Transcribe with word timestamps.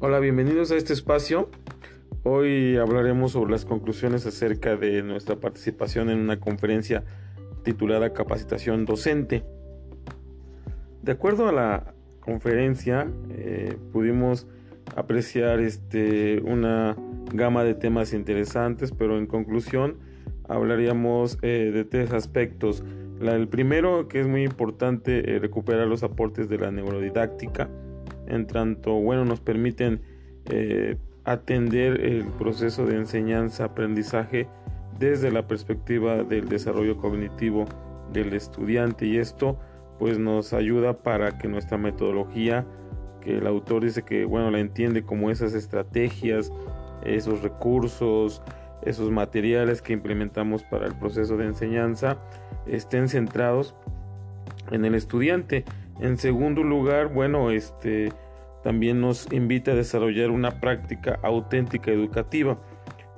Hola, 0.00 0.20
bienvenidos 0.20 0.70
a 0.70 0.76
este 0.76 0.92
espacio. 0.92 1.48
Hoy 2.22 2.76
hablaremos 2.76 3.32
sobre 3.32 3.50
las 3.50 3.64
conclusiones 3.64 4.24
acerca 4.26 4.76
de 4.76 5.02
nuestra 5.02 5.34
participación 5.34 6.08
en 6.08 6.20
una 6.20 6.38
conferencia 6.38 7.02
titulada 7.64 8.12
Capacitación 8.12 8.84
Docente. 8.84 9.42
De 11.02 11.10
acuerdo 11.10 11.48
a 11.48 11.52
la 11.52 11.94
conferencia, 12.20 13.10
eh, 13.30 13.76
pudimos 13.92 14.46
apreciar 14.94 15.58
este, 15.58 16.42
una 16.42 16.96
gama 17.34 17.64
de 17.64 17.74
temas 17.74 18.12
interesantes, 18.12 18.92
pero 18.92 19.18
en 19.18 19.26
conclusión 19.26 19.98
hablaríamos 20.48 21.38
eh, 21.42 21.72
de 21.74 21.84
tres 21.84 22.12
aspectos. 22.12 22.84
el 23.20 23.48
primero, 23.48 24.06
que 24.06 24.20
es 24.20 24.28
muy 24.28 24.44
importante, 24.44 25.34
eh, 25.34 25.40
recuperar 25.40 25.88
los 25.88 26.04
aportes 26.04 26.48
de 26.48 26.58
la 26.58 26.70
neurodidáctica 26.70 27.68
en 28.28 28.46
tanto, 28.46 28.94
bueno, 28.94 29.24
nos 29.24 29.40
permiten 29.40 30.00
eh, 30.46 30.96
atender 31.24 32.00
el 32.00 32.24
proceso 32.24 32.86
de 32.86 32.96
enseñanza-aprendizaje 32.96 34.48
desde 34.98 35.30
la 35.30 35.46
perspectiva 35.46 36.24
del 36.24 36.48
desarrollo 36.48 36.96
cognitivo 36.96 37.66
del 38.12 38.32
estudiante. 38.32 39.06
Y 39.06 39.18
esto 39.18 39.58
pues 39.98 40.18
nos 40.18 40.52
ayuda 40.52 41.02
para 41.02 41.38
que 41.38 41.48
nuestra 41.48 41.76
metodología 41.76 42.66
que 43.20 43.38
el 43.38 43.46
autor 43.46 43.84
dice 43.84 44.02
que 44.02 44.24
bueno 44.24 44.50
la 44.50 44.60
entiende 44.60 45.02
como 45.02 45.30
esas 45.30 45.54
estrategias 45.54 46.52
esos 47.04 47.42
recursos 47.42 48.42
esos 48.82 49.10
materiales 49.10 49.82
que 49.82 49.92
implementamos 49.92 50.62
para 50.62 50.86
el 50.86 50.94
proceso 50.94 51.36
de 51.36 51.46
enseñanza 51.46 52.16
estén 52.66 53.08
centrados 53.08 53.74
en 54.70 54.84
el 54.84 54.94
estudiante 54.94 55.64
en 56.00 56.18
segundo 56.18 56.62
lugar, 56.62 57.12
bueno, 57.12 57.50
este 57.50 58.12
también 58.62 59.00
nos 59.00 59.32
invita 59.32 59.72
a 59.72 59.74
desarrollar 59.74 60.30
una 60.30 60.60
práctica 60.60 61.18
auténtica 61.22 61.90
educativa. 61.90 62.58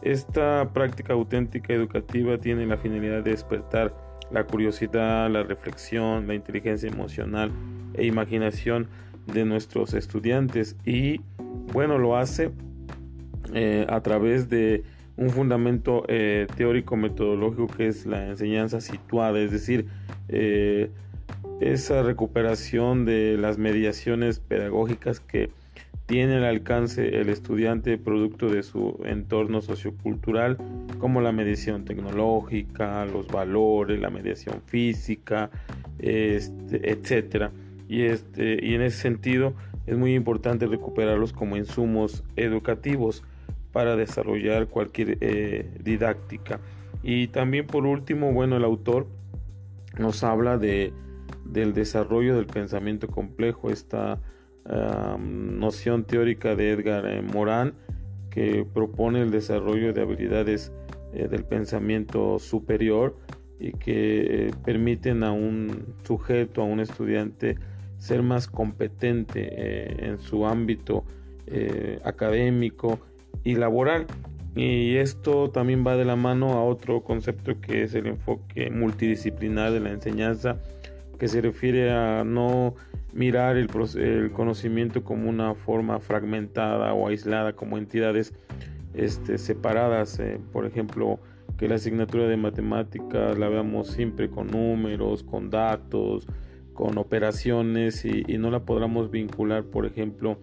Esta 0.02 0.70
práctica 0.72 1.14
auténtica 1.14 1.72
educativa 1.72 2.38
tiene 2.38 2.66
la 2.66 2.76
finalidad 2.76 3.22
de 3.22 3.32
despertar 3.32 3.94
la 4.30 4.44
curiosidad, 4.44 5.30
la 5.30 5.42
reflexión, 5.42 6.26
la 6.26 6.34
inteligencia 6.34 6.88
emocional 6.88 7.50
e 7.94 8.06
imaginación 8.06 8.88
de 9.26 9.44
nuestros 9.44 9.94
estudiantes 9.94 10.76
y 10.84 11.20
bueno, 11.72 11.98
lo 11.98 12.16
hace 12.16 12.50
eh, 13.52 13.86
a 13.88 14.00
través 14.00 14.48
de 14.48 14.84
un 15.16 15.30
fundamento 15.30 16.04
eh, 16.08 16.46
teórico 16.56 16.96
metodológico 16.96 17.66
que 17.66 17.88
es 17.88 18.06
la 18.06 18.28
enseñanza 18.28 18.80
situada, 18.80 19.38
es 19.40 19.50
decir, 19.50 19.86
eh, 20.28 20.90
esa 21.60 22.02
recuperación 22.02 23.04
de 23.04 23.36
las 23.36 23.58
mediaciones 23.58 24.40
pedagógicas 24.40 25.20
que 25.20 25.50
tiene 26.06 26.38
al 26.38 26.44
alcance 26.44 27.20
el 27.20 27.28
estudiante 27.28 27.96
producto 27.96 28.48
de 28.48 28.64
su 28.64 29.00
entorno 29.04 29.60
sociocultural, 29.60 30.58
como 30.98 31.20
la 31.20 31.30
mediación 31.30 31.84
tecnológica, 31.84 33.04
los 33.04 33.28
valores, 33.28 34.00
la 34.00 34.10
mediación 34.10 34.60
física, 34.66 35.50
este, 36.00 36.90
etcétera. 36.90 37.52
Y, 37.88 38.02
este, 38.02 38.58
y 38.60 38.74
en 38.74 38.82
ese 38.82 38.98
sentido 38.98 39.54
es 39.86 39.96
muy 39.96 40.14
importante 40.14 40.66
recuperarlos 40.66 41.32
como 41.32 41.56
insumos 41.56 42.24
educativos 42.36 43.22
para 43.70 43.94
desarrollar 43.94 44.66
cualquier 44.66 45.18
eh, 45.20 45.70
didáctica. 45.80 46.58
Y 47.02 47.28
también 47.28 47.66
por 47.66 47.86
último, 47.86 48.32
bueno, 48.32 48.56
el 48.56 48.64
autor 48.64 49.06
nos 49.98 50.24
habla 50.24 50.58
de 50.58 50.92
del 51.52 51.72
desarrollo 51.72 52.36
del 52.36 52.46
pensamiento 52.46 53.08
complejo, 53.08 53.70
esta 53.70 54.20
noción 55.18 56.04
teórica 56.04 56.54
de 56.54 56.70
Edgar 56.70 57.06
eh, 57.06 57.22
Morán 57.22 57.74
que 58.30 58.64
propone 58.72 59.22
el 59.22 59.30
desarrollo 59.30 59.92
de 59.92 60.02
habilidades 60.02 60.72
eh, 61.12 61.26
del 61.28 61.44
pensamiento 61.44 62.38
superior 62.38 63.16
y 63.58 63.72
que 63.72 64.46
eh, 64.46 64.50
permiten 64.64 65.24
a 65.24 65.32
un 65.32 65.94
sujeto, 66.04 66.62
a 66.62 66.64
un 66.64 66.78
estudiante, 66.78 67.56
ser 67.98 68.22
más 68.22 68.46
competente 68.46 70.06
en 70.06 70.18
su 70.20 70.46
ámbito 70.46 71.04
académico 72.02 72.98
y 73.44 73.56
laboral. 73.56 74.06
Y 74.56 74.96
esto 74.96 75.50
también 75.50 75.86
va 75.86 75.96
de 75.96 76.06
la 76.06 76.16
mano 76.16 76.52
a 76.52 76.64
otro 76.64 77.02
concepto 77.02 77.60
que 77.60 77.82
es 77.82 77.94
el 77.94 78.06
enfoque 78.06 78.70
multidisciplinar 78.70 79.72
de 79.72 79.80
la 79.80 79.90
enseñanza 79.90 80.56
que 81.20 81.28
se 81.28 81.42
refiere 81.42 81.92
a 81.92 82.24
no 82.24 82.74
mirar 83.12 83.58
el, 83.58 83.68
conocimiento 84.32 85.04
como 85.04 85.28
una 85.28 85.54
forma 85.54 86.00
fragmentada 86.00 86.94
o 86.94 87.08
aislada, 87.08 87.52
como 87.52 87.76
entidades 87.76 88.32
este, 88.94 89.36
separadas. 89.36 90.18
Eh, 90.18 90.40
por 90.50 90.64
ejemplo, 90.64 91.20
que 91.58 91.68
la 91.68 91.74
asignatura 91.74 92.26
de 92.26 92.38
matemáticas 92.38 93.38
la 93.38 93.50
veamos 93.50 93.88
siempre 93.88 94.30
con 94.30 94.46
números, 94.46 95.22
con 95.22 95.50
datos, 95.50 96.26
con 96.72 96.96
operaciones 96.96 98.06
y, 98.06 98.38
no 98.38 98.50
la 98.50 98.60
podamos 98.60 99.10
vincular, 99.10 99.64
por 99.64 99.84
ejemplo, 99.84 100.38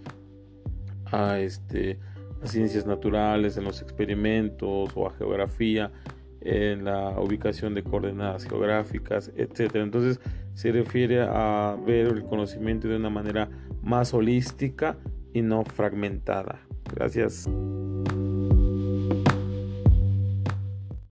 a, 1.12 1.40
este, 1.40 1.98
a 2.44 2.46
ciencias 2.46 2.86
naturales, 2.86 3.58
en 3.58 3.64
los 3.64 3.82
experimentos 3.82 4.92
o 4.96 5.08
a 5.08 5.14
geografía 5.14 5.92
en 6.42 6.86
la 6.86 7.20
ubicación 7.20 7.74
de 7.74 7.82
coordenadas 7.82 8.46
geográficas, 8.46 9.32
etcétera. 9.36 9.84
Entonces 9.84 10.20
se 10.58 10.72
refiere 10.72 11.22
a 11.22 11.78
ver 11.86 12.08
el 12.08 12.24
conocimiento 12.24 12.88
de 12.88 12.96
una 12.96 13.12
manera 13.12 13.48
más 13.84 14.12
holística 14.16 14.98
y 15.32 15.44
no 15.44 15.64
fragmentada. 15.64 16.62
Gracias. 16.96 17.48